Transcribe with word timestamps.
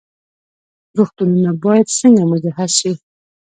روغتونونه 0.97 1.51
باید 1.63 1.87
څنګه 1.99 2.23
مجهز 2.31 2.71
شي؟ 2.79 2.91